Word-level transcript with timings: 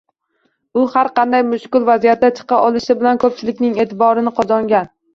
U 0.83 0.85
har 0.95 1.09
qanday 1.19 1.43
mushkul 1.51 1.87
vaziyatdan 1.91 2.35
chiqa 2.41 2.65
olishi 2.73 2.99
bilan 3.05 3.23
ko`pchilikning 3.27 3.81
e`tiborini 3.89 4.39
qozongan 4.43 4.79
edi 4.85 4.97